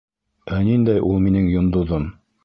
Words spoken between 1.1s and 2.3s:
минең йондоҙом?